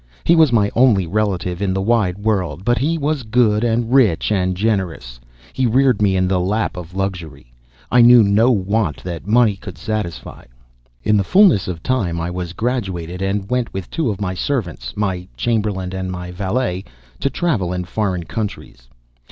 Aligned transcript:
He 0.23 0.35
was 0.35 0.51
my 0.51 0.71
only 0.75 1.05
relative 1.05 1.61
in 1.61 1.75
the 1.75 1.79
wide 1.83 2.17
world; 2.17 2.65
but 2.65 2.79
he 2.79 2.97
was 2.97 3.21
good 3.21 3.63
and 3.63 3.93
rich 3.93 4.31
and 4.31 4.57
generous. 4.57 5.19
He 5.53 5.67
reared 5.67 6.01
me 6.01 6.15
in 6.15 6.27
the 6.27 6.39
lap 6.39 6.75
of 6.75 6.95
luxury. 6.95 7.53
I 7.91 8.01
knew 8.01 8.23
no 8.23 8.49
want 8.49 9.03
that 9.03 9.27
money 9.27 9.55
could 9.55 9.77
satisfy. 9.77 10.45
In 11.03 11.17
the 11.17 11.23
fullness 11.23 11.67
of 11.67 11.83
time 11.83 12.19
I 12.19 12.31
was 12.31 12.53
graduated, 12.53 13.21
and 13.21 13.47
went 13.47 13.71
with 13.75 13.91
two 13.91 14.09
of 14.09 14.19
my 14.19 14.33
servants 14.33 14.97
my 14.97 15.27
chamberlain 15.37 15.93
and 15.93 16.11
my 16.11 16.31
valet 16.31 16.83
to 17.19 17.29
travel 17.29 17.71
in 17.71 17.83
foreign 17.85 18.23
countries. 18.23 18.87